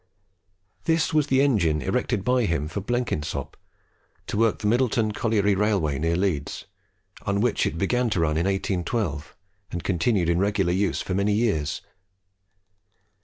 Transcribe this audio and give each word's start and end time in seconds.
This 0.85 1.13
was 1.13 1.27
the 1.27 1.43
engine 1.43 1.79
erected 1.83 2.23
by 2.23 2.45
him 2.45 2.67
for 2.67 2.81
Blenkinsop, 2.81 3.55
to 4.25 4.35
work 4.35 4.57
the 4.57 4.65
Middleton 4.65 5.11
colliery 5.11 5.53
railway 5.53 5.99
near 5.99 6.15
Leeds, 6.15 6.65
on 7.21 7.39
which 7.39 7.67
it 7.67 7.77
began 7.77 8.09
to 8.09 8.21
run 8.21 8.35
in 8.35 8.47
1812, 8.47 9.35
and 9.69 9.83
continued 9.83 10.27
in 10.27 10.39
regular 10.39 10.73
use 10.73 11.03
for 11.03 11.13
many 11.13 11.33
years. 11.33 11.83